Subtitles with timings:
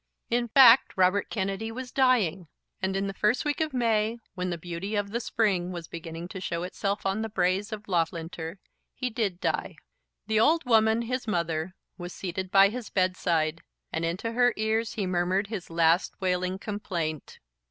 [0.31, 2.47] In fact Robert Kennedy was dying;
[2.81, 6.27] and in the first week of May, when the beauty of the spring was beginning
[6.29, 8.57] to show itself on the braes of Loughlinter,
[8.95, 9.75] he did die.
[10.25, 13.61] The old woman, his mother, was seated by his bedside,
[13.93, 17.37] and into her ears he murmured his last wailing complaint.